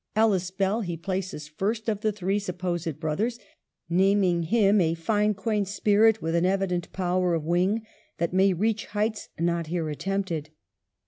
Ellis 0.15 0.49
Bell 0.49 0.81
he 0.81 0.97
places 0.97 1.47
first 1.47 1.87
of 1.87 2.01
the 2.01 2.11
three 2.11 2.39
supposed 2.39 2.99
brothers, 2.99 3.37
naming 3.87 4.41
him" 4.41 4.81
a 4.81 4.95
fine 4.95 5.35
quaint 5.35 5.67
spirit 5.67 6.23
with 6.23 6.33
an 6.33 6.43
evident 6.43 6.91
power 6.91 7.35
of 7.35 7.45
wing 7.45 7.85
that 8.17 8.33
may 8.33 8.51
reach 8.51 8.87
heights 8.87 9.29
not 9.37 9.67
here 9.67 9.87
attempted." 9.89 10.49